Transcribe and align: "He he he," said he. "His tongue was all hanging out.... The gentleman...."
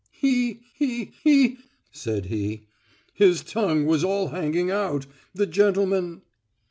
"He 0.13 0.61
he 0.73 1.11
he," 1.23 1.59
said 1.91 2.25
he. 2.25 2.63
"His 3.13 3.43
tongue 3.43 3.85
was 3.85 4.03
all 4.03 4.29
hanging 4.29 4.71
out.... 4.71 5.05
The 5.35 5.45
gentleman...." 5.45 6.23